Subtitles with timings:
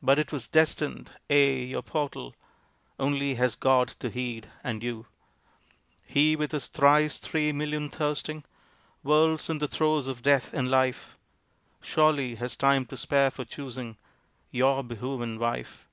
[0.00, 2.34] "But it was destined?" Ay, your portal
[2.98, 5.04] Only has God to heed and you!
[6.06, 8.44] He with his thrice three million thirsting
[9.02, 11.18] Worlds in the throes of death and life
[11.82, 13.98] Surely has time to spare for choosing
[14.50, 15.86] Your behooven wife!